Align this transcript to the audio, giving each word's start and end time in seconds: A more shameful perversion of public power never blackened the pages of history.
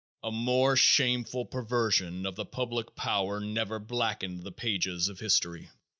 A 0.23 0.31
more 0.31 0.75
shameful 0.75 1.45
perversion 1.45 2.25
of 2.25 2.39
public 2.49 2.95
power 2.95 3.39
never 3.39 3.77
blackened 3.77 4.41
the 4.41 4.51
pages 4.51 5.09
of 5.09 5.19
history. 5.19 5.69